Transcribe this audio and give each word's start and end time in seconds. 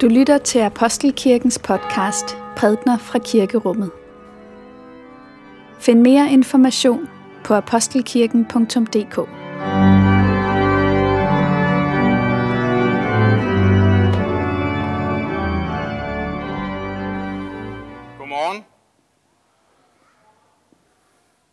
Du 0.00 0.08
lytter 0.08 0.38
til 0.38 0.58
Apostelkirkens 0.58 1.58
podcast 1.58 2.24
Prædner 2.56 2.98
fra 2.98 3.18
Kirkerummet. 3.18 3.90
Find 5.80 6.00
mere 6.00 6.32
information 6.32 7.08
på 7.44 7.54
apostelkirken.dk. 7.54 9.16
Godmorgen. 18.18 18.64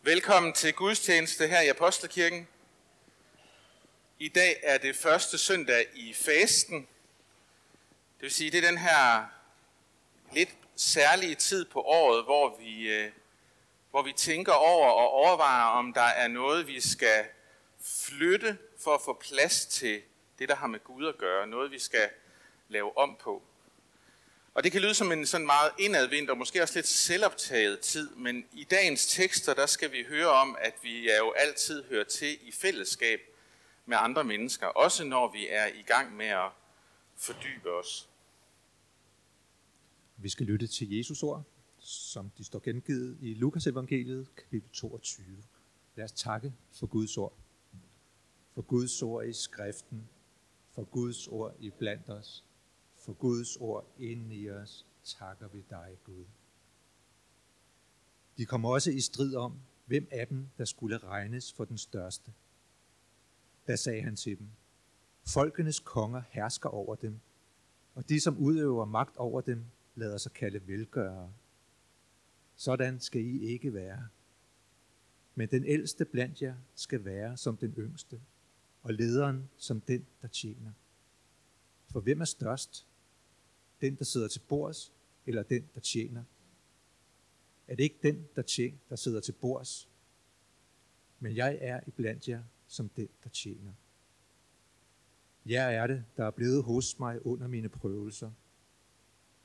Velkommen 0.04 0.54
til 0.54 0.74
gudstjeneste 0.74 1.48
her 1.48 1.62
i 1.62 1.68
Apostelkirken. 1.68 2.48
I 4.20 4.28
dag 4.28 4.56
er 4.64 4.78
det 4.78 4.96
første 4.96 5.38
søndag 5.38 5.86
i 5.96 6.14
fasten. 6.14 6.88
Det 8.22 8.26
vil 8.26 8.34
sige, 8.34 8.52
det 8.52 8.64
er 8.64 8.70
den 8.70 8.78
her 8.78 9.26
lidt 10.34 10.50
særlige 10.76 11.36
tid 11.36 11.66
på 11.66 11.82
året, 11.82 12.24
hvor 12.24 12.58
vi, 12.60 12.90
øh, 12.90 13.12
hvor 13.92 14.02
vi 14.02 14.14
tænker 14.14 14.52
over 14.52 14.90
og 14.90 15.10
overvejer, 15.10 15.64
om 15.64 15.94
der 15.94 16.02
er 16.02 16.28
noget, 16.28 16.68
vi 16.68 16.82
skal 16.82 17.26
flytte 17.82 18.58
for 18.84 18.96
at 18.96 19.02
få 19.02 19.14
plads 19.14 19.66
til 19.66 20.02
det, 20.40 20.50
der 20.50 20.56
har 20.56 20.68
med 20.68 20.84
Gud 20.84 21.08
at 21.08 21.18
gøre. 21.18 21.48
Noget, 21.48 21.72
vi 21.72 21.80
skal 21.80 22.10
lave 22.70 22.98
om 22.98 23.18
på. 23.20 23.44
Og 24.54 24.64
det 24.64 24.72
kan 24.72 24.82
lyde 24.82 24.94
som 24.94 25.12
en 25.12 25.26
sådan 25.26 25.46
meget 25.46 25.72
indadvendt 25.80 26.30
og 26.30 26.38
måske 26.38 26.62
også 26.62 26.78
lidt 26.78 26.88
selvoptaget 26.88 27.80
tid, 27.80 28.10
men 28.16 28.46
i 28.52 28.64
dagens 28.64 29.08
tekster, 29.08 29.54
der 29.54 29.66
skal 29.66 29.92
vi 29.92 30.04
høre 30.04 30.30
om, 30.30 30.58
at 30.60 30.74
vi 30.82 31.10
er 31.10 31.18
jo 31.18 31.32
altid 31.32 31.84
hører 31.90 32.04
til 32.04 32.48
i 32.48 32.52
fællesskab 32.52 33.22
med 33.86 33.98
andre 34.00 34.24
mennesker, 34.24 34.68
også 34.68 35.04
når 35.04 35.32
vi 35.32 35.48
er 35.50 35.66
i 35.66 35.82
gang 35.82 36.16
med 36.16 36.28
at 36.28 36.50
fordybe 37.18 37.72
os. 37.72 38.08
Vi 40.24 40.30
skal 40.30 40.46
lytte 40.46 40.68
til 40.68 40.98
Jesus 40.98 41.24
ord, 41.24 41.44
som 41.80 42.32
de 42.38 42.44
står 42.44 42.60
gengivet 42.60 43.18
i 43.22 43.34
Lukas 43.34 43.68
evangeliet, 43.68 44.36
kapitel 44.36 44.70
22. 44.70 45.26
Lad 45.96 46.06
os 46.06 46.12
takke 46.12 46.54
for 46.72 46.88
Guds 46.88 47.18
ord. 47.18 47.34
For 48.54 48.62
Guds 48.62 49.02
ord 49.02 49.26
i 49.26 49.34
skriften, 49.34 50.10
for 50.72 50.84
Guds 50.84 51.28
ord 51.28 51.56
i 51.60 51.70
blandt 51.70 52.10
os, 52.10 52.46
for 52.98 53.14
Guds 53.14 53.58
ord 53.58 53.96
inde 54.00 54.36
i 54.36 54.50
os, 54.50 54.86
takker 55.04 55.48
vi 55.48 55.64
dig, 55.70 55.98
Gud. 56.04 56.26
De 58.38 58.46
kom 58.46 58.66
også 58.66 58.92
i 58.92 59.00
strid 59.00 59.36
om, 59.36 59.60
hvem 59.86 60.08
af 60.12 60.28
dem, 60.28 60.48
der 60.58 60.66
skulle 60.66 60.98
regnes 60.98 61.54
for 61.54 61.66
den 61.66 61.78
største. 61.78 62.34
Da 63.68 63.76
sagde 63.76 64.02
han 64.02 64.16
til 64.16 64.40
dem, 64.40 64.48
Folkenes 65.24 65.80
konger 65.80 66.22
hersker 66.30 66.70
over 66.70 66.96
dem, 66.96 67.20
og 67.96 68.10
de, 68.10 68.20
som 68.20 68.38
udøver 68.38 68.86
magt 68.86 69.18
over 69.18 69.42
dem, 69.42 69.66
lader 70.02 70.18
sig 70.18 70.34
kalde 70.34 70.68
velgørere. 70.68 71.34
Sådan 72.56 73.00
skal 73.00 73.22
I 73.22 73.40
ikke 73.40 73.74
være. 73.74 74.08
Men 75.36 75.50
den 75.50 75.66
ældste 75.66 76.06
blandt 76.06 76.42
jer 76.42 76.56
skal 76.76 77.06
være 77.06 77.38
som 77.38 77.58
den 77.58 77.74
yngste, 77.78 78.22
og 78.84 78.94
lederen 78.94 79.50
som 79.58 79.82
den, 79.82 80.06
der 80.22 80.28
tjener. 80.28 80.72
For 81.88 82.00
hvem 82.00 82.22
er 82.22 82.26
størst? 82.26 82.88
Den, 83.82 83.96
der 83.96 84.06
sidder 84.06 84.28
til 84.28 84.40
bords, 84.40 84.94
eller 85.26 85.44
den, 85.44 85.70
der 85.74 85.80
tjener? 85.80 86.24
Er 87.68 87.76
det 87.76 87.84
ikke 87.84 88.00
den, 88.04 88.28
der, 88.36 88.42
tjener, 88.42 88.78
der 88.90 88.96
sidder 88.96 89.20
til 89.20 89.32
bords? 89.32 89.90
Men 91.20 91.36
jeg 91.36 91.58
er 91.62 91.80
iblandt 91.88 92.28
jer 92.28 92.44
som 92.68 92.90
den, 92.90 93.10
der 93.24 93.30
tjener. 93.30 93.74
Jeg 95.46 95.76
er 95.76 95.88
det, 95.88 96.04
der 96.18 96.26
er 96.26 96.32
blevet 96.32 96.64
hos 96.64 97.00
mig 97.00 97.26
under 97.26 97.48
mine 97.48 97.70
prøvelser. 97.70 98.32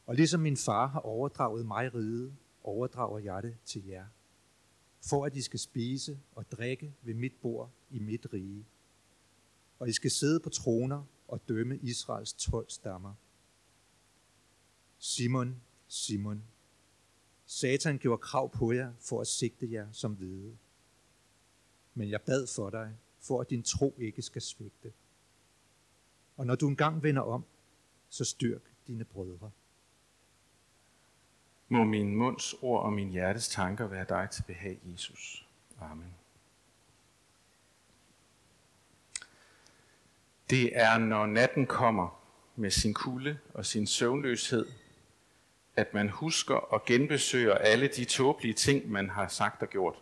Og 0.06 0.14
ligesom 0.14 0.40
min 0.40 0.56
far 0.56 0.86
har 0.86 1.00
overdraget 1.00 1.66
mig 1.66 1.94
ride, 1.94 2.36
overdrager 2.62 3.18
jeg 3.18 3.42
det 3.42 3.56
til 3.64 3.86
jer. 3.86 4.06
For 5.00 5.24
at 5.24 5.36
I 5.36 5.42
skal 5.42 5.60
spise 5.60 6.18
og 6.34 6.50
drikke 6.50 6.94
ved 7.02 7.14
mit 7.14 7.32
bord 7.42 7.70
i 7.90 7.98
mit 7.98 8.32
rige. 8.32 8.66
Og 9.78 9.88
I 9.88 9.92
skal 9.92 10.10
sidde 10.10 10.40
på 10.40 10.48
troner 10.48 11.04
og 11.28 11.48
dømme 11.48 11.78
Israels 11.78 12.32
tolv 12.32 12.68
stammer. 12.68 13.14
Simon, 14.98 15.62
Simon, 15.88 16.42
Satan 17.46 17.98
gjorde 17.98 18.22
krav 18.22 18.50
på 18.50 18.72
jer 18.72 18.92
for 19.00 19.20
at 19.20 19.26
sigte 19.26 19.72
jer 19.72 19.92
som 19.92 20.12
hvide. 20.12 20.56
Men 21.94 22.10
jeg 22.10 22.22
bad 22.22 22.46
for 22.56 22.70
dig, 22.70 22.96
for 23.20 23.40
at 23.40 23.50
din 23.50 23.62
tro 23.62 23.94
ikke 23.98 24.22
skal 24.22 24.42
svigte. 24.42 24.92
Og 26.36 26.46
når 26.46 26.54
du 26.54 26.68
engang 26.68 27.02
vender 27.02 27.22
om, 27.22 27.44
så 28.08 28.24
styrk 28.24 28.72
dine 28.86 29.04
brødre. 29.04 29.50
Må 31.68 31.84
min 31.84 32.16
munds 32.16 32.54
ord 32.62 32.82
og 32.82 32.92
min 32.92 33.10
hjertes 33.10 33.48
tanker 33.48 33.86
være 33.86 34.06
dig 34.08 34.28
til 34.30 34.42
behag, 34.42 34.78
Jesus. 34.84 35.46
Amen. 35.80 36.14
Det 40.50 40.78
er, 40.78 40.98
når 40.98 41.26
natten 41.26 41.66
kommer 41.66 42.22
med 42.56 42.70
sin 42.70 42.94
kulde 42.94 43.38
og 43.54 43.66
sin 43.66 43.86
søvnløshed, 43.86 44.66
at 45.76 45.94
man 45.94 46.08
husker 46.08 46.54
og 46.54 46.84
genbesøger 46.84 47.54
alle 47.54 47.88
de 47.88 48.04
tåbelige 48.04 48.54
ting, 48.54 48.90
man 48.90 49.10
har 49.10 49.28
sagt 49.28 49.62
og 49.62 49.68
gjort. 49.68 49.94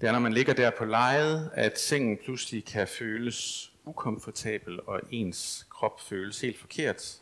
Det 0.00 0.08
er, 0.08 0.12
når 0.12 0.18
man 0.18 0.32
ligger 0.32 0.54
der 0.54 0.70
på 0.70 0.84
lejet, 0.84 1.50
at 1.54 1.80
sengen 1.80 2.18
pludselig 2.24 2.64
kan 2.64 2.88
føles 2.88 3.72
ukomfortabel, 3.84 4.80
og 4.86 5.00
ens 5.10 5.66
krop 5.70 6.00
føles 6.00 6.40
helt 6.40 6.58
forkert. 6.58 7.20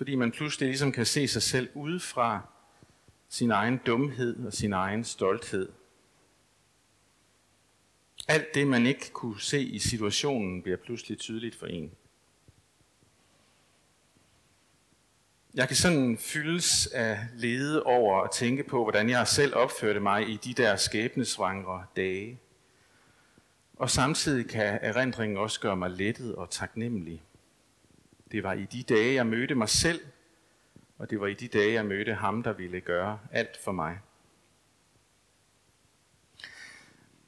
Fordi 0.00 0.14
man 0.14 0.32
pludselig 0.32 0.66
ligesom 0.66 0.92
kan 0.92 1.06
se 1.06 1.28
sig 1.28 1.42
selv 1.42 1.70
udefra 1.74 2.40
sin 3.28 3.50
egen 3.50 3.80
dumhed 3.86 4.46
og 4.46 4.52
sin 4.52 4.72
egen 4.72 5.04
stolthed. 5.04 5.72
Alt 8.28 8.54
det, 8.54 8.66
man 8.66 8.86
ikke 8.86 9.10
kunne 9.12 9.40
se 9.40 9.62
i 9.62 9.78
situationen, 9.78 10.62
bliver 10.62 10.76
pludselig 10.76 11.18
tydeligt 11.18 11.56
for 11.56 11.66
en. 11.66 11.92
Jeg 15.54 15.68
kan 15.68 15.76
sådan 15.76 16.18
fyldes 16.18 16.86
af 16.86 17.18
lede 17.34 17.82
over 17.82 18.22
at 18.22 18.30
tænke 18.30 18.64
på, 18.64 18.82
hvordan 18.82 19.10
jeg 19.10 19.28
selv 19.28 19.54
opførte 19.54 20.00
mig 20.00 20.28
i 20.28 20.36
de 20.36 20.54
der 20.54 20.76
skæbnesvangre 20.76 21.86
dage. 21.96 22.40
Og 23.76 23.90
samtidig 23.90 24.48
kan 24.48 24.78
erindringen 24.82 25.38
også 25.38 25.60
gøre 25.60 25.76
mig 25.76 25.90
lettet 25.90 26.34
og 26.34 26.50
taknemmelig. 26.50 27.22
Det 28.32 28.42
var 28.42 28.52
i 28.52 28.64
de 28.64 28.82
dage, 28.82 29.14
jeg 29.14 29.26
mødte 29.26 29.54
mig 29.54 29.68
selv, 29.68 30.00
og 30.98 31.10
det 31.10 31.20
var 31.20 31.26
i 31.26 31.34
de 31.34 31.48
dage, 31.48 31.72
jeg 31.72 31.86
mødte 31.86 32.14
ham, 32.14 32.42
der 32.42 32.52
ville 32.52 32.80
gøre 32.80 33.18
alt 33.32 33.56
for 33.64 33.72
mig. 33.72 33.98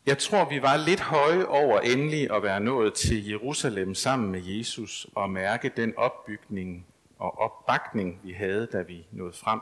Jeg 0.06 0.18
tror, 0.18 0.48
vi 0.48 0.62
var 0.62 0.76
lidt 0.76 1.00
høje 1.00 1.46
over 1.46 1.80
endelig 1.80 2.30
at 2.30 2.42
være 2.42 2.60
nået 2.60 2.94
til 2.94 3.28
Jerusalem 3.28 3.94
sammen 3.94 4.30
med 4.30 4.42
Jesus 4.42 5.06
og 5.14 5.30
mærke 5.30 5.72
den 5.76 5.94
opbygning 5.96 6.86
og 7.18 7.38
opbakning, 7.38 8.20
vi 8.22 8.32
havde, 8.32 8.66
da 8.66 8.82
vi 8.82 9.06
nåede 9.10 9.32
frem. 9.32 9.60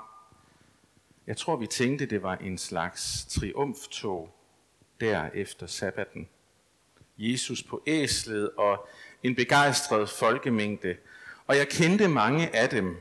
Jeg 1.26 1.36
tror, 1.36 1.56
vi 1.56 1.66
tænkte, 1.66 2.06
det 2.06 2.22
var 2.22 2.36
en 2.36 2.58
slags 2.58 3.26
triumftog 3.30 4.34
der 5.00 5.30
efter 5.34 5.66
sabbaten. 5.66 6.28
Jesus 7.18 7.62
på 7.62 7.82
æslet 7.86 8.50
og 8.50 8.88
en 9.22 9.34
begejstret 9.34 10.10
folkemængde. 10.10 10.96
Og 11.50 11.56
jeg 11.56 11.68
kendte 11.68 12.08
mange 12.08 12.56
af 12.56 12.68
dem, 12.68 12.96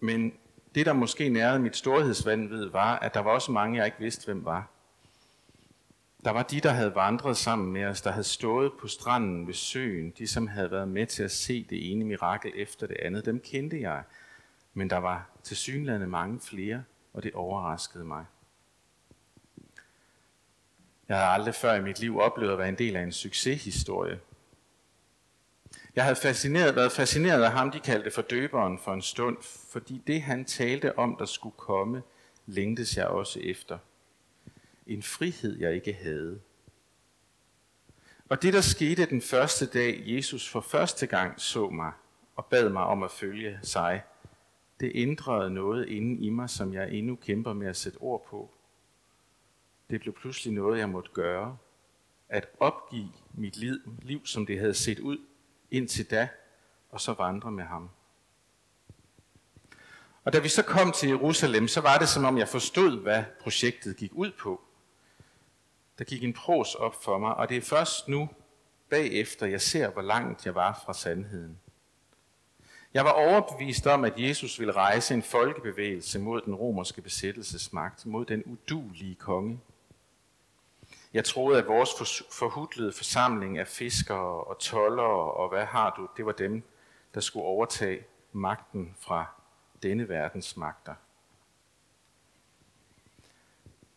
men 0.00 0.32
det, 0.74 0.86
der 0.86 0.92
måske 0.92 1.28
nærede 1.28 1.58
mit 1.58 1.76
storhedsvandvid, 1.76 2.66
var, 2.66 2.98
at 2.98 3.14
der 3.14 3.20
var 3.20 3.30
også 3.30 3.52
mange, 3.52 3.78
jeg 3.78 3.86
ikke 3.86 3.98
vidste, 3.98 4.24
hvem 4.24 4.44
var. 4.44 4.70
Der 6.24 6.30
var 6.30 6.42
de, 6.42 6.60
der 6.60 6.70
havde 6.70 6.94
vandret 6.94 7.36
sammen 7.36 7.72
med 7.72 7.84
os, 7.84 8.00
der 8.02 8.10
havde 8.10 8.24
stået 8.24 8.72
på 8.80 8.88
stranden 8.88 9.46
ved 9.46 9.54
søen, 9.54 10.10
de 10.10 10.26
som 10.26 10.46
havde 10.46 10.70
været 10.70 10.88
med 10.88 11.06
til 11.06 11.22
at 11.22 11.30
se 11.30 11.66
det 11.70 11.92
ene 11.92 12.04
mirakel 12.04 12.52
efter 12.54 12.86
det 12.86 12.96
andet, 12.96 13.26
dem 13.26 13.40
kendte 13.40 13.80
jeg. 13.80 14.02
Men 14.74 14.90
der 14.90 14.98
var 14.98 15.28
til 15.42 15.56
synlande 15.56 16.06
mange 16.06 16.40
flere, 16.40 16.84
og 17.12 17.22
det 17.22 17.32
overraskede 17.34 18.04
mig. 18.04 18.24
Jeg 21.08 21.16
havde 21.16 21.28
aldrig 21.28 21.54
før 21.54 21.74
i 21.74 21.82
mit 21.82 22.00
liv 22.00 22.18
oplevet 22.18 22.52
at 22.52 22.58
være 22.58 22.68
en 22.68 22.78
del 22.78 22.96
af 22.96 23.02
en 23.02 23.12
succeshistorie. 23.12 24.20
Jeg 25.96 26.04
havde 26.04 26.16
fascineret, 26.16 26.76
været 26.76 26.92
fascineret 26.92 27.42
af 27.42 27.52
ham, 27.52 27.70
de 27.70 27.80
kaldte 27.80 28.10
for 28.10 28.22
døberen 28.22 28.78
for 28.78 28.92
en 28.92 29.02
stund, 29.02 29.36
fordi 29.72 30.02
det 30.06 30.22
han 30.22 30.44
talte 30.44 30.98
om, 30.98 31.16
der 31.18 31.24
skulle 31.24 31.56
komme, 31.56 32.02
længtes 32.46 32.96
jeg 32.96 33.06
også 33.06 33.40
efter– 33.40 33.78
en 34.86 35.02
frihed, 35.02 35.58
jeg 35.58 35.74
ikke 35.74 35.92
havde. 35.92 36.40
Og 38.28 38.42
det, 38.42 38.52
der 38.52 38.60
skete 38.60 39.06
den 39.06 39.22
første 39.22 39.66
dag, 39.66 40.02
Jesus 40.06 40.48
for 40.48 40.60
første 40.60 41.06
gang 41.06 41.40
så 41.40 41.68
mig 41.68 41.92
og 42.36 42.46
bad 42.46 42.68
mig 42.68 42.82
om 42.82 43.02
at 43.02 43.10
følge 43.10 43.58
sig, 43.62 44.02
det 44.80 44.92
ændrede 44.94 45.50
noget 45.50 45.88
inden 45.88 46.22
i 46.22 46.30
mig, 46.30 46.50
som 46.50 46.74
jeg 46.74 46.92
endnu 46.92 47.16
kæmper 47.16 47.52
med 47.52 47.66
at 47.66 47.76
sætte 47.76 47.96
ord 47.96 48.26
på. 48.28 48.50
Det 49.90 50.00
blev 50.00 50.14
pludselig 50.14 50.54
noget, 50.54 50.78
jeg 50.78 50.88
måtte 50.88 51.10
gøre. 51.12 51.56
At 52.28 52.48
opgive 52.60 53.08
mit 53.34 53.56
liv, 53.56 53.76
liv 54.02 54.26
som 54.26 54.46
det 54.46 54.58
havde 54.58 54.74
set 54.74 54.98
ud 54.98 55.18
indtil 55.70 56.10
da, 56.10 56.28
og 56.90 57.00
så 57.00 57.12
vandre 57.12 57.50
med 57.50 57.64
ham. 57.64 57.90
Og 60.24 60.32
da 60.32 60.38
vi 60.38 60.48
så 60.48 60.62
kom 60.62 60.92
til 60.92 61.08
Jerusalem, 61.08 61.68
så 61.68 61.80
var 61.80 61.98
det 61.98 62.08
som 62.08 62.24
om 62.24 62.38
jeg 62.38 62.48
forstod, 62.48 63.02
hvad 63.02 63.24
projektet 63.40 63.96
gik 63.96 64.12
ud 64.14 64.32
på. 64.38 64.60
Der 65.98 66.04
gik 66.04 66.24
en 66.24 66.32
pros 66.32 66.74
op 66.74 67.04
for 67.04 67.18
mig, 67.18 67.34
og 67.34 67.48
det 67.48 67.56
er 67.56 67.60
først 67.60 68.08
nu, 68.08 68.28
bagefter, 68.90 69.46
jeg 69.46 69.60
ser, 69.60 69.90
hvor 69.90 70.02
langt 70.02 70.46
jeg 70.46 70.54
var 70.54 70.82
fra 70.84 70.94
sandheden. 70.94 71.58
Jeg 72.94 73.04
var 73.04 73.10
overbevist 73.10 73.86
om, 73.86 74.04
at 74.04 74.12
Jesus 74.16 74.58
ville 74.58 74.72
rejse 74.72 75.14
en 75.14 75.22
folkebevægelse 75.22 76.18
mod 76.18 76.40
den 76.40 76.54
romerske 76.54 77.02
besættelsesmagt, 77.02 78.06
mod 78.06 78.24
den 78.24 78.42
udulige 78.44 79.14
konge. 79.14 79.60
Jeg 81.14 81.24
troede, 81.24 81.58
at 81.58 81.66
vores 81.66 82.22
forhudlede 82.32 82.92
forsamling 82.92 83.58
af 83.58 83.68
fiskere 83.68 84.44
og 84.44 84.58
tollere 84.58 85.32
og 85.32 85.48
hvad 85.48 85.64
har 85.64 85.94
du, 85.96 86.08
det 86.16 86.26
var 86.26 86.32
dem, 86.32 86.62
der 87.14 87.20
skulle 87.20 87.46
overtage 87.46 88.04
magten 88.32 88.94
fra 88.98 89.26
denne 89.82 90.08
verdens 90.08 90.56
magter. 90.56 90.94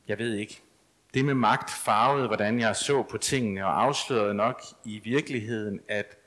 Jeg 0.07 0.17
ved 0.17 0.33
ikke. 0.35 0.61
Det 1.13 1.25
med 1.25 1.33
magt 1.33 1.69
farvede, 1.69 2.27
hvordan 2.27 2.59
jeg 2.59 2.75
så 2.75 3.03
på 3.03 3.17
tingene, 3.17 3.65
og 3.65 3.81
afslørede 3.83 4.33
nok 4.33 4.61
i 4.83 4.99
virkeligheden, 4.99 5.79
at 5.87 6.17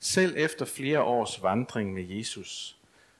selv 0.00 0.34
efter 0.36 0.64
flere 0.64 1.02
års 1.02 1.42
vandring 1.42 1.92
med 1.92 2.02
Jesus, 2.02 2.78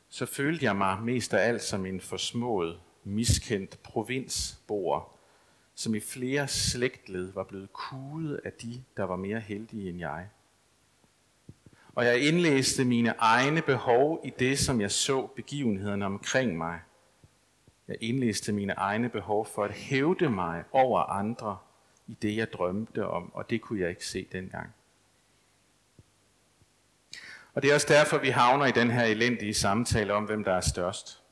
så 0.08 0.26
følte 0.26 0.64
jeg 0.64 0.76
mig 0.76 1.02
mest 1.02 1.34
af 1.34 1.48
alt 1.48 1.62
som 1.62 1.86
en 1.86 2.00
forsmået, 2.00 2.80
miskendt 3.04 3.82
provinsboer, 3.82 5.13
som 5.74 5.94
i 5.94 6.00
flere 6.00 6.48
slægtled 6.48 7.32
var 7.32 7.44
blevet 7.44 7.72
kuget 7.72 8.40
af 8.44 8.52
de, 8.52 8.82
der 8.96 9.04
var 9.04 9.16
mere 9.16 9.40
heldige 9.40 9.88
end 9.88 9.98
jeg. 9.98 10.28
Og 11.94 12.04
jeg 12.04 12.20
indlæste 12.20 12.84
mine 12.84 13.14
egne 13.18 13.62
behov 13.62 14.20
i 14.24 14.32
det, 14.38 14.58
som 14.58 14.80
jeg 14.80 14.90
så 14.90 15.26
begivenhederne 15.26 16.06
omkring 16.06 16.56
mig. 16.56 16.80
Jeg 17.88 17.96
indlæste 18.00 18.52
mine 18.52 18.72
egne 18.72 19.08
behov 19.08 19.46
for 19.46 19.64
at 19.64 19.70
hævde 19.70 20.30
mig 20.30 20.64
over 20.72 21.00
andre 21.00 21.58
i 22.06 22.16
det, 22.22 22.36
jeg 22.36 22.52
drømte 22.52 23.06
om, 23.06 23.34
og 23.34 23.50
det 23.50 23.60
kunne 23.60 23.80
jeg 23.80 23.90
ikke 23.90 24.06
se 24.06 24.26
dengang. 24.32 24.74
Og 27.54 27.62
det 27.62 27.70
er 27.70 27.74
også 27.74 27.86
derfor, 27.90 28.18
vi 28.18 28.28
havner 28.28 28.66
i 28.66 28.72
den 28.72 28.90
her 28.90 29.04
elendige 29.04 29.54
samtale 29.54 30.14
om, 30.14 30.24
hvem 30.24 30.44
der 30.44 30.52
er 30.52 30.60
størst. 30.60 31.23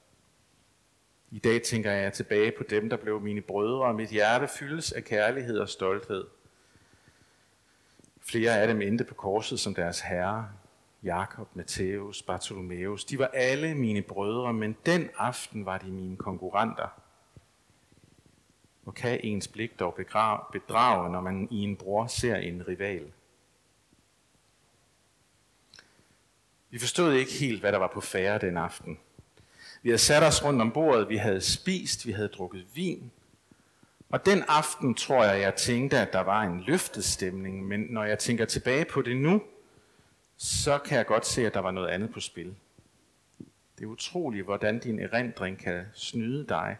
I 1.32 1.38
dag 1.38 1.62
tænker 1.62 1.90
jeg 1.90 2.12
tilbage 2.12 2.52
på 2.58 2.62
dem, 2.70 2.90
der 2.90 2.96
blev 2.96 3.20
mine 3.20 3.40
brødre, 3.40 3.84
og 3.84 3.94
mit 3.94 4.08
hjerte 4.08 4.48
fyldes 4.48 4.92
af 4.92 5.04
kærlighed 5.04 5.58
og 5.58 5.68
stolthed. 5.68 6.24
Flere 8.20 8.60
af 8.60 8.66
dem 8.66 8.80
endte 8.80 9.04
på 9.04 9.14
korset 9.14 9.60
som 9.60 9.74
deres 9.74 10.00
herre. 10.00 10.48
Jakob, 11.02 11.56
Matthæus, 11.56 12.22
Bartholomeus. 12.22 13.04
De 13.04 13.18
var 13.18 13.26
alle 13.26 13.74
mine 13.74 14.02
brødre, 14.02 14.52
men 14.52 14.76
den 14.86 15.10
aften 15.16 15.66
var 15.66 15.78
de 15.78 15.90
mine 15.90 16.16
konkurrenter. 16.16 16.88
Hvor 18.82 18.92
kan 18.92 19.20
ens 19.22 19.48
blik 19.48 19.78
dog 19.78 19.94
bedrage, 20.52 21.12
når 21.12 21.20
man 21.20 21.48
i 21.50 21.62
en 21.62 21.76
bror 21.76 22.06
ser 22.06 22.36
en 22.36 22.68
rival? 22.68 23.12
Vi 26.70 26.78
forstod 26.78 27.12
ikke 27.12 27.32
helt, 27.32 27.60
hvad 27.60 27.72
der 27.72 27.78
var 27.78 27.90
på 27.94 28.00
færre 28.00 28.38
den 28.38 28.56
aften. 28.56 28.98
Vi 29.82 29.88
havde 29.88 29.98
sat 29.98 30.22
os 30.22 30.44
rundt 30.44 30.60
om 30.60 30.72
bordet, 30.72 31.08
vi 31.08 31.16
havde 31.16 31.40
spist, 31.40 32.06
vi 32.06 32.12
havde 32.12 32.28
drukket 32.28 32.66
vin. 32.74 33.10
Og 34.10 34.26
den 34.26 34.44
aften 34.48 34.94
tror 34.94 35.24
jeg, 35.24 35.40
jeg 35.40 35.54
tænkte, 35.54 35.98
at 35.98 36.12
der 36.12 36.20
var 36.20 36.42
en 36.42 36.60
løftestemning, 36.60 37.66
men 37.68 37.80
når 37.80 38.04
jeg 38.04 38.18
tænker 38.18 38.44
tilbage 38.44 38.84
på 38.84 39.02
det 39.02 39.16
nu, 39.16 39.42
så 40.36 40.78
kan 40.78 40.98
jeg 40.98 41.06
godt 41.06 41.26
se, 41.26 41.46
at 41.46 41.54
der 41.54 41.60
var 41.60 41.70
noget 41.70 41.88
andet 41.88 42.12
på 42.12 42.20
spil. 42.20 42.54
Det 43.78 43.84
er 43.84 43.86
utroligt, 43.86 44.44
hvordan 44.44 44.78
din 44.78 44.98
erindring 44.98 45.58
kan 45.58 45.84
snyde 45.94 46.46
dig, 46.48 46.76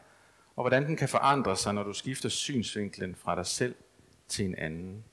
og 0.56 0.62
hvordan 0.62 0.86
den 0.86 0.96
kan 0.96 1.08
forandre 1.08 1.56
sig, 1.56 1.74
når 1.74 1.82
du 1.82 1.92
skifter 1.92 2.28
synsvinklen 2.28 3.14
fra 3.14 3.34
dig 3.34 3.46
selv 3.46 3.74
til 4.28 4.44
en 4.44 4.54
anden. 4.54 5.04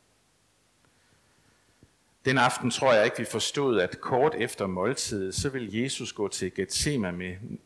Den 2.26 2.38
aften 2.38 2.72
tror 2.72 2.94
jeg 2.94 3.06
ikke, 3.06 3.18
vi 3.18 3.26
forstod, 3.26 3.80
at 3.80 4.02
kort 4.02 4.36
efter 4.36 4.68
måltidet, 4.68 5.36
så 5.36 5.50
vil 5.50 5.74
Jesus 5.74 6.14
gå 6.14 6.28
til 6.28 6.52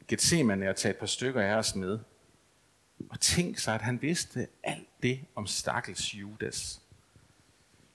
Gethsemane 0.08 0.70
og 0.70 0.76
tage 0.76 0.90
et 0.90 0.98
par 0.98 1.06
stykker 1.06 1.42
af 1.42 1.56
os 1.56 1.76
med. 1.76 2.00
Og 3.10 3.20
tænk 3.20 3.58
sig, 3.58 3.76
at 3.76 3.82
han 3.82 4.02
vidste 4.02 4.48
alt 4.64 4.88
det 5.04 5.20
om 5.36 5.48
stakkels 5.48 6.14
Judas. 6.14 6.82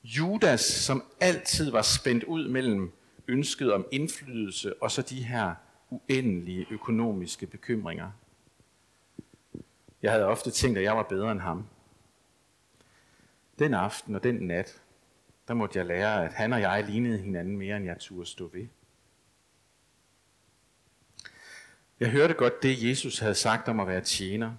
Judas, 0.05 0.61
som 0.61 1.05
altid 1.21 1.71
var 1.71 1.83
spændt 1.83 2.25
ud 2.25 2.49
mellem 2.49 2.93
ønsket 3.29 3.73
om 3.73 3.87
indflydelse 3.91 4.83
og 4.83 4.91
så 4.91 5.03
de 5.03 5.23
her 5.23 5.55
uendelige 5.91 6.67
økonomiske 6.71 7.47
bekymringer. 7.47 8.11
Jeg 10.03 10.13
havde 10.13 10.25
ofte 10.25 10.51
tænkt, 10.51 10.79
at 10.79 10.85
jeg 10.85 10.97
var 10.97 11.03
bedre 11.03 11.33
end 11.33 11.41
ham. 11.41 11.67
Den 13.59 13.75
aften 13.75 14.15
og 14.15 14.23
den 14.23 14.35
nat, 14.35 14.83
der 15.49 15.55
måtte 15.55 15.79
jeg 15.79 15.87
lære, 15.87 16.25
at 16.25 16.33
han 16.33 16.53
og 16.53 16.61
jeg 16.61 16.85
lignede 16.85 17.19
hinanden 17.19 17.57
mere, 17.57 17.77
end 17.77 17.85
jeg 17.85 17.99
turde 17.99 18.27
stå 18.27 18.51
ved. 18.53 18.67
Jeg 22.01 22.11
hørte 22.11 22.35
godt 22.35 22.63
det, 22.63 22.89
Jesus 22.89 23.19
havde 23.19 23.35
sagt 23.35 23.69
om 23.69 23.81
at 23.81 23.87
være 23.87 24.01
tjener. 24.01 24.55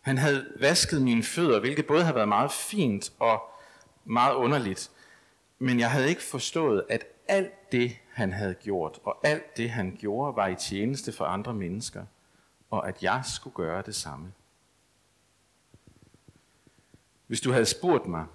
Han 0.00 0.18
havde 0.18 0.52
vasket 0.60 1.02
mine 1.02 1.22
fødder, 1.22 1.60
hvilket 1.60 1.86
både 1.86 2.02
havde 2.02 2.14
været 2.14 2.28
meget 2.28 2.52
fint 2.52 3.12
og 3.18 3.42
meget 4.04 4.34
underligt. 4.34 4.90
Men 5.58 5.80
jeg 5.80 5.90
havde 5.90 6.08
ikke 6.08 6.22
forstået, 6.22 6.84
at 6.88 7.04
alt 7.28 7.72
det, 7.72 7.96
han 8.10 8.32
havde 8.32 8.54
gjort, 8.54 8.98
og 9.04 9.26
alt 9.26 9.56
det, 9.56 9.70
han 9.70 9.96
gjorde, 10.00 10.36
var 10.36 10.48
i 10.48 10.56
tjeneste 10.56 11.12
for 11.12 11.24
andre 11.24 11.54
mennesker, 11.54 12.04
og 12.70 12.88
at 12.88 13.02
jeg 13.02 13.22
skulle 13.34 13.54
gøre 13.54 13.82
det 13.86 13.94
samme. 13.94 14.32
Hvis 17.26 17.40
du 17.40 17.52
havde 17.52 17.66
spurgt 17.66 18.06
mig, 18.06 18.26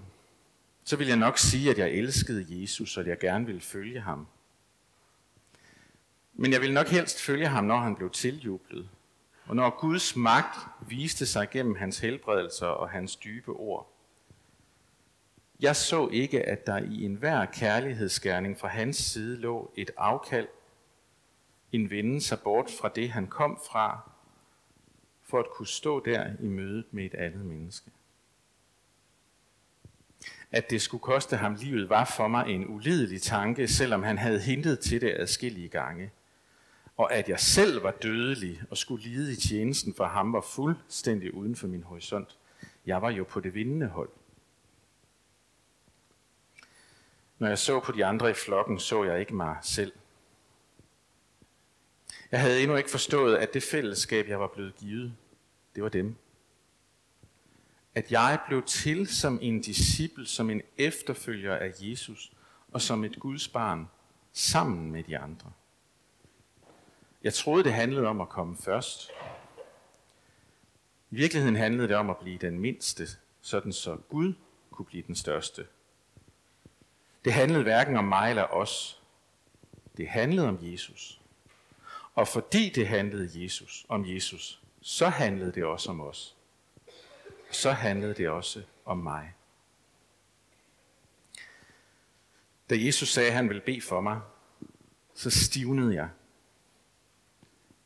så 0.89 0.95
ville 0.95 1.09
jeg 1.09 1.17
nok 1.17 1.37
sige, 1.37 1.71
at 1.71 1.77
jeg 1.77 1.89
elskede 1.89 2.61
Jesus, 2.61 2.97
og 2.97 3.01
at 3.01 3.07
jeg 3.07 3.19
gerne 3.19 3.45
ville 3.45 3.61
følge 3.61 4.01
ham. 4.01 4.27
Men 6.33 6.51
jeg 6.51 6.61
ville 6.61 6.73
nok 6.73 6.87
helst 6.87 7.21
følge 7.21 7.47
ham, 7.47 7.63
når 7.63 7.77
han 7.77 7.95
blev 7.95 8.09
tiljublet, 8.09 8.89
og 9.45 9.55
når 9.55 9.79
Guds 9.79 10.15
magt 10.15 10.57
viste 10.87 11.25
sig 11.25 11.49
gennem 11.49 11.75
hans 11.75 11.99
helbredelser 11.99 12.67
og 12.67 12.89
hans 12.89 13.15
dybe 13.15 13.51
ord. 13.51 13.93
Jeg 15.59 15.75
så 15.75 16.07
ikke, 16.07 16.43
at 16.43 16.67
der 16.67 16.77
i 16.77 17.03
enhver 17.03 17.45
kærlighedsgerning 17.45 18.59
fra 18.59 18.67
hans 18.67 18.97
side 18.97 19.37
lå 19.37 19.71
et 19.75 19.91
afkald, 19.97 20.47
en 21.71 21.89
vende 21.89 22.21
sig 22.21 22.39
bort 22.39 22.71
fra 22.81 22.89
det, 22.95 23.11
han 23.11 23.27
kom 23.27 23.59
fra, 23.71 24.11
for 25.23 25.39
at 25.39 25.49
kunne 25.51 25.67
stå 25.67 26.05
der 26.05 26.31
i 26.39 26.47
mødet 26.47 26.85
med 26.91 27.05
et 27.05 27.13
andet 27.13 27.45
menneske. 27.45 27.91
At 30.51 30.69
det 30.69 30.81
skulle 30.81 31.01
koste 31.01 31.37
ham 31.37 31.55
livet 31.55 31.89
var 31.89 32.05
for 32.05 32.27
mig 32.27 32.47
en 32.47 32.67
ulidelig 32.67 33.21
tanke, 33.21 33.67
selvom 33.67 34.03
han 34.03 34.17
havde 34.17 34.39
hintet 34.39 34.79
til 34.79 35.01
det 35.01 35.15
adskillige 35.17 35.69
gange. 35.69 36.11
Og 36.97 37.13
at 37.13 37.29
jeg 37.29 37.39
selv 37.39 37.83
var 37.83 37.91
dødelig 37.91 38.61
og 38.69 38.77
skulle 38.77 39.03
lide 39.03 39.33
i 39.33 39.35
tjenesten 39.35 39.93
for 39.93 40.05
ham 40.05 40.33
var 40.33 40.41
fuldstændig 40.41 41.33
uden 41.33 41.55
for 41.55 41.67
min 41.67 41.83
horisont. 41.83 42.37
Jeg 42.85 43.01
var 43.01 43.09
jo 43.09 43.23
på 43.23 43.39
det 43.39 43.53
vindende 43.53 43.87
hold. 43.87 44.09
Når 47.39 47.47
jeg 47.47 47.57
så 47.57 47.79
på 47.79 47.91
de 47.91 48.05
andre 48.05 48.29
i 48.29 48.33
flokken, 48.33 48.79
så 48.79 49.03
jeg 49.03 49.19
ikke 49.19 49.35
mig 49.35 49.57
selv. 49.61 49.93
Jeg 52.31 52.39
havde 52.39 52.61
endnu 52.61 52.75
ikke 52.75 52.89
forstået, 52.89 53.37
at 53.37 53.53
det 53.53 53.63
fællesskab, 53.63 54.27
jeg 54.27 54.39
var 54.39 54.47
blevet 54.47 54.75
givet, 54.75 55.13
det 55.75 55.83
var 55.83 55.89
dem. 55.89 56.15
At 57.95 58.11
jeg 58.11 58.39
blev 58.47 58.63
til 58.63 59.07
som 59.07 59.39
en 59.41 59.61
disciple, 59.61 60.25
som 60.25 60.49
en 60.49 60.61
efterfølger 60.77 61.55
af 61.55 61.73
Jesus, 61.79 62.31
og 62.71 62.81
som 62.81 63.03
et 63.03 63.19
Guds 63.19 63.47
barn, 63.47 63.89
sammen 64.33 64.91
med 64.91 65.03
de 65.03 65.17
andre. 65.17 65.51
Jeg 67.23 67.33
troede, 67.33 67.63
det 67.63 67.73
handlede 67.73 68.07
om 68.07 68.21
at 68.21 68.29
komme 68.29 68.57
først. 68.57 69.09
I 71.11 71.15
virkeligheden 71.15 71.55
handlede 71.55 71.87
det 71.87 71.95
om 71.95 72.09
at 72.09 72.17
blive 72.17 72.37
den 72.37 72.59
mindste, 72.59 73.07
sådan 73.41 73.73
så 73.73 73.95
Gud 74.09 74.33
kunne 74.71 74.85
blive 74.85 75.03
den 75.07 75.15
største. 75.15 75.67
Det 77.25 77.33
handlede 77.33 77.63
hverken 77.63 77.97
om 77.97 78.05
mig 78.05 78.29
eller 78.29 78.43
os. 78.43 79.01
Det 79.97 80.07
handlede 80.07 80.47
om 80.47 80.59
Jesus. 80.61 81.21
Og 82.15 82.27
fordi 82.27 82.69
det 82.69 82.87
handlede 82.87 83.43
Jesus 83.43 83.85
om 83.89 84.05
Jesus, 84.05 84.61
så 84.81 85.09
handlede 85.09 85.51
det 85.51 85.63
også 85.63 85.89
om 85.89 86.01
os. 86.01 86.35
Så 87.51 87.71
handlede 87.71 88.13
det 88.13 88.29
også 88.29 88.63
om 88.85 88.97
mig. 88.97 89.33
Da 92.69 92.75
Jesus 92.77 93.09
sagde, 93.09 93.29
at 93.29 93.35
han 93.35 93.49
ville 93.49 93.61
bede 93.61 93.81
for 93.81 94.01
mig, 94.01 94.21
så 95.13 95.29
stivnede 95.29 95.95
jeg. 95.95 96.09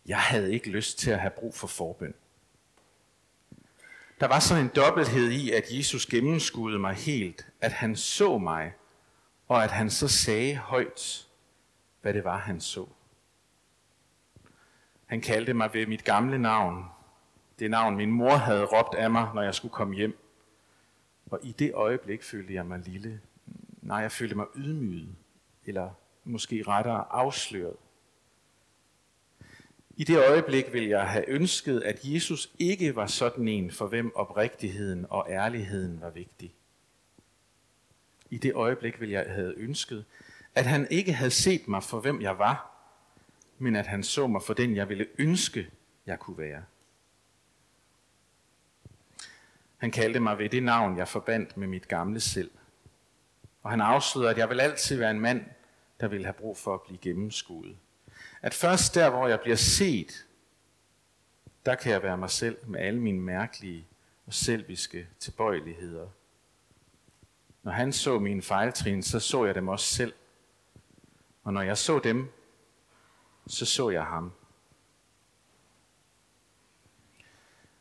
Jeg 0.05 0.19
havde 0.19 0.53
ikke 0.53 0.69
lyst 0.69 0.99
til 0.99 1.11
at 1.11 1.19
have 1.19 1.31
brug 1.31 1.55
for 1.55 1.67
forbøn. 1.67 2.13
Der 4.19 4.27
var 4.27 4.39
sådan 4.39 4.63
en 4.63 4.71
dobbelthed 4.75 5.31
i, 5.31 5.51
at 5.51 5.63
Jesus 5.71 6.05
gennemskudde 6.05 6.79
mig 6.79 6.95
helt, 6.95 7.47
at 7.61 7.71
han 7.71 7.95
så 7.95 8.37
mig, 8.37 8.73
og 9.47 9.63
at 9.63 9.71
han 9.71 9.89
så 9.89 10.07
sagde 10.07 10.55
højt, 10.55 11.27
hvad 12.01 12.13
det 12.13 12.23
var, 12.23 12.37
han 12.37 12.61
så. 12.61 12.87
Han 15.05 15.21
kaldte 15.21 15.53
mig 15.53 15.73
ved 15.73 15.87
mit 15.87 16.03
gamle 16.03 16.39
navn, 16.39 16.85
det 17.59 17.71
navn 17.71 17.95
min 17.95 18.11
mor 18.11 18.35
havde 18.35 18.65
råbt 18.65 18.95
af 18.95 19.11
mig, 19.11 19.29
når 19.35 19.41
jeg 19.41 19.55
skulle 19.55 19.71
komme 19.71 19.95
hjem. 19.95 20.17
Og 21.31 21.39
i 21.43 21.51
det 21.51 21.73
øjeblik 21.73 22.23
følte 22.23 22.53
jeg 22.53 22.65
mig 22.65 22.79
lille. 22.79 23.21
Nej, 23.81 23.97
jeg 23.97 24.11
følte 24.11 24.35
mig 24.35 24.45
ydmyget, 24.55 25.15
eller 25.65 25.89
måske 26.23 26.63
rettere 26.67 27.05
afsløret. 27.11 27.75
I 29.95 30.03
det 30.03 30.17
øjeblik 30.17 30.73
vil 30.73 30.87
jeg 30.87 31.09
have 31.09 31.29
ønsket, 31.29 31.81
at 31.81 31.99
Jesus 32.03 32.51
ikke 32.59 32.95
var 32.95 33.07
sådan 33.07 33.47
en, 33.47 33.71
for 33.71 33.87
hvem 33.87 34.15
oprigtigheden 34.15 35.05
og 35.09 35.25
ærligheden 35.29 36.01
var 36.01 36.09
vigtig. 36.09 36.53
I 38.29 38.37
det 38.37 38.53
øjeblik 38.53 39.01
vil 39.01 39.09
jeg 39.09 39.25
have 39.27 39.53
ønsket, 39.57 40.05
at 40.55 40.65
han 40.65 40.87
ikke 40.89 41.13
havde 41.13 41.31
set 41.31 41.67
mig 41.67 41.83
for 41.83 41.99
hvem 41.99 42.21
jeg 42.21 42.39
var, 42.39 42.69
men 43.57 43.75
at 43.75 43.87
han 43.87 44.03
så 44.03 44.27
mig 44.27 44.41
for 44.43 44.53
den, 44.53 44.75
jeg 44.75 44.89
ville 44.89 45.07
ønske, 45.17 45.69
jeg 46.05 46.19
kunne 46.19 46.37
være. 46.37 46.63
Han 49.83 49.91
kaldte 49.91 50.19
mig 50.19 50.37
ved 50.37 50.49
det 50.49 50.63
navn, 50.63 50.97
jeg 50.97 51.07
forbandt 51.07 51.57
med 51.57 51.67
mit 51.67 51.87
gamle 51.87 52.19
selv. 52.19 52.51
Og 53.63 53.69
han 53.69 53.81
afslørede, 53.81 54.31
at 54.31 54.37
jeg 54.37 54.49
vil 54.49 54.59
altid 54.59 54.97
være 54.97 55.11
en 55.11 55.19
mand, 55.19 55.45
der 55.99 56.07
vil 56.07 56.23
have 56.23 56.33
brug 56.33 56.57
for 56.57 56.73
at 56.73 56.81
blive 56.81 56.97
gennemskuet. 56.97 57.77
At 58.41 58.53
først 58.53 58.95
der, 58.95 59.09
hvor 59.09 59.27
jeg 59.27 59.39
bliver 59.39 59.55
set, 59.55 60.27
der 61.65 61.75
kan 61.75 61.91
jeg 61.91 62.03
være 62.03 62.17
mig 62.17 62.29
selv 62.29 62.57
med 62.67 62.79
alle 62.79 62.99
mine 62.99 63.19
mærkelige 63.19 63.87
og 64.25 64.33
selviske 64.33 65.07
tilbøjeligheder. 65.19 66.07
Når 67.63 67.71
han 67.71 67.93
så 67.93 68.19
mine 68.19 68.41
fejltrin, 68.41 69.03
så 69.03 69.19
så 69.19 69.45
jeg 69.45 69.55
dem 69.55 69.67
også 69.67 69.93
selv. 69.93 70.13
Og 71.43 71.53
når 71.53 71.61
jeg 71.61 71.77
så 71.77 71.99
dem, 71.99 72.31
så 73.47 73.65
så 73.65 73.89
jeg 73.89 74.05
ham. 74.05 74.31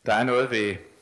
Der 0.05 0.13
er 0.13 0.23
noget 0.23 0.49
ved 0.49 0.92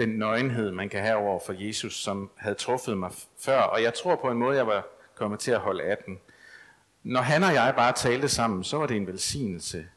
den 0.00 0.08
nøgenhed, 0.08 0.70
man 0.70 0.88
kan 0.88 1.02
have 1.02 1.16
over 1.16 1.40
for 1.46 1.52
Jesus, 1.52 2.02
som 2.02 2.30
havde 2.36 2.54
truffet 2.54 2.98
mig 2.98 3.10
før, 3.38 3.60
og 3.60 3.82
jeg 3.82 3.94
tror 3.94 4.16
på 4.16 4.30
en 4.30 4.38
måde, 4.38 4.56
jeg 4.56 4.66
var 4.66 4.86
kommet 5.14 5.40
til 5.40 5.50
at 5.50 5.60
holde 5.60 5.82
af 5.82 5.98
den. 6.06 6.20
Når 7.02 7.20
han 7.20 7.44
og 7.44 7.54
jeg 7.54 7.74
bare 7.76 7.92
talte 7.92 8.28
sammen, 8.28 8.64
så 8.64 8.76
var 8.76 8.86
det 8.86 8.96
en 8.96 9.06
velsignelse. 9.06 9.88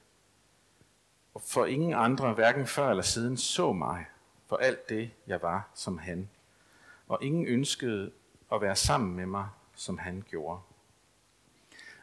Og 1.34 1.42
for 1.42 1.66
ingen 1.66 1.94
andre, 1.94 2.34
hverken 2.34 2.68
før 2.68 2.90
eller 2.90 3.04
siden, 3.04 3.38
så 3.38 3.74
mig 3.74 4.06
for 4.48 4.58
alt 4.58 4.90
det, 4.90 5.12
jeg 5.28 5.42
var 5.42 5.70
som 5.74 5.98
han. 5.98 6.30
Og 7.08 7.20
ingen 7.22 7.46
ønskede 7.46 8.12
at 8.54 8.62
være 8.62 8.76
sammen 8.76 9.16
med 9.16 9.26
mig, 9.26 9.48
som 9.76 9.98
han 9.98 10.24
gjorde. 10.30 10.60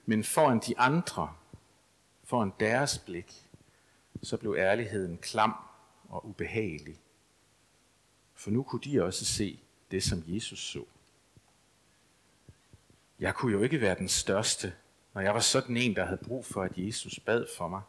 Men 0.07 0.25
foran 0.25 0.59
de 0.59 0.78
andre, 0.78 1.33
foran 2.25 2.52
deres 2.61 2.99
blik, 2.99 3.47
så 4.23 4.37
blev 4.37 4.54
ærligheden 4.59 5.19
klam 5.19 5.54
og 6.09 6.26
ubehagelig. 6.26 6.97
For 8.40 8.50
nu 8.50 8.62
kunne 8.62 8.80
de 8.80 9.02
også 9.04 9.25
se 9.25 9.61
det, 9.90 10.02
som 10.02 10.25
Jesus 10.26 10.59
så. 10.59 10.85
Jeg 13.18 13.35
kunne 13.35 13.52
jo 13.52 13.62
ikke 13.62 13.80
være 13.80 13.94
den 13.94 14.09
største, 14.09 14.75
når 15.14 15.20
jeg 15.20 15.35
var 15.35 15.40
sådan 15.40 15.76
en, 15.76 15.97
der 15.97 16.04
havde 16.04 16.20
brug 16.25 16.44
for, 16.44 16.62
at 16.62 16.73
Jesus 16.76 17.20
bad 17.20 17.47
for 17.56 17.68
mig. 17.68 17.82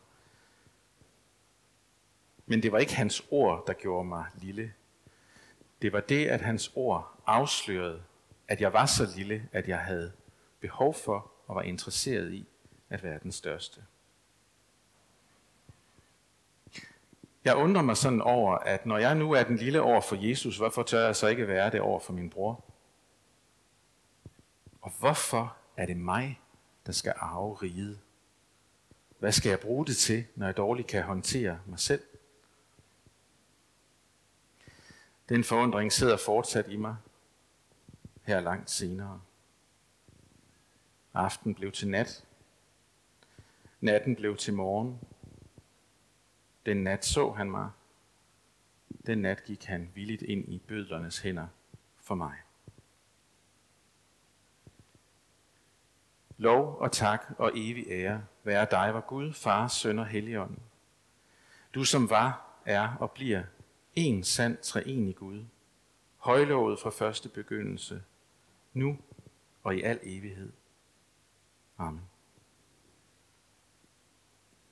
Men 2.46 2.64
det 2.64 2.72
var 2.72 2.78
ikke 2.78 2.96
hans 2.96 3.24
ord, 3.30 3.64
der 3.68 3.74
gjorde 3.74 4.08
mig 4.08 4.26
lille. 4.42 4.74
Det 5.82 5.94
var 5.94 6.00
det, 6.00 6.28
at 6.28 6.42
hans 6.42 6.72
ord 6.76 7.22
afslørede, 7.26 8.04
at 8.48 8.62
jeg 8.62 8.74
var 8.74 8.86
så 8.86 9.14
lille, 9.16 9.50
at 9.52 9.68
jeg 9.68 9.80
havde 9.80 10.12
behov 10.60 10.94
for 10.94 11.32
og 11.48 11.56
var 11.56 11.62
interesseret 11.62 12.34
i 12.34 12.46
at 12.90 13.04
være 13.04 13.20
den 13.24 13.32
største. 13.32 13.84
Jeg 17.46 17.56
undrer 17.56 17.82
mig 17.82 17.98
sådan 17.98 18.22
over, 18.22 18.58
at 18.58 18.86
når 18.86 18.98
jeg 18.98 19.16
nu 19.16 19.32
er 19.32 19.44
den 19.44 19.58
lille 19.58 19.82
over 19.82 20.02
for 20.02 20.16
Jesus, 20.16 20.58
hvorfor 20.58 20.84
tør 20.84 21.06
jeg 21.06 21.16
så 21.16 21.28
ikke 21.28 21.48
være 21.48 21.72
det 21.72 21.82
over 21.82 22.00
for 22.00 22.14
min 22.14 22.30
bror? 22.30 22.64
Og 24.82 24.92
hvorfor 25.00 25.58
er 25.78 25.86
det 25.86 25.98
mig, 25.98 26.42
der 26.86 26.92
skal 26.92 27.14
arve 27.18 27.56
riget? 27.56 28.00
Hvad 29.20 29.32
skal 29.32 29.50
jeg 29.50 29.60
bruge 29.60 29.86
det 29.86 29.98
til, 29.98 30.26
når 30.36 30.46
jeg 30.46 30.58
dårligt 30.58 30.88
kan 30.88 31.04
håndtere 31.04 31.60
mig 31.66 31.80
selv? 31.80 32.04
Den 35.30 35.44
forundring 35.44 35.92
sidder 35.92 36.18
fortsat 36.18 36.68
i 36.68 36.76
mig 36.76 36.96
her 38.24 38.40
langt 38.40 38.72
senere. 38.72 39.22
Aften 41.14 41.56
blev 41.56 41.72
til 41.72 41.88
nat. 41.88 42.26
Natten 43.82 44.16
blev 44.16 44.38
til 44.38 44.54
morgen. 44.54 45.00
Den 46.66 46.84
nat 46.84 47.06
så 47.06 47.32
han 47.32 47.52
mig. 47.52 47.70
Den 49.06 49.18
nat 49.18 49.44
gik 49.44 49.66
han 49.66 49.92
villigt 49.96 50.22
ind 50.22 50.54
i 50.54 50.58
bødlernes 50.58 51.20
hænder 51.20 51.48
for 51.98 52.16
mig. 52.16 52.34
Lov 56.38 56.78
og 56.80 56.92
tak 56.92 57.26
og 57.38 57.52
evig 57.56 57.86
ære 57.90 58.26
være 58.44 58.68
dig, 58.72 58.94
var 58.94 59.02
Gud, 59.02 59.34
Far, 59.34 59.68
Søn 59.68 60.00
og 60.00 60.08
Helligånd. 60.08 60.58
Du 61.76 61.84
som 61.84 62.10
var, 62.10 62.58
er 62.66 62.96
og 63.00 63.12
bliver 63.12 63.44
en 63.96 64.24
sand 64.24 64.58
treenig 64.58 65.16
Gud, 65.16 65.46
højlovet 66.18 66.80
fra 66.80 66.90
første 66.90 67.30
begyndelse, 67.30 68.04
nu 68.74 68.98
og 69.64 69.76
i 69.76 69.82
al 69.82 70.00
evighed. 70.04 70.52
Amen. 71.78 72.11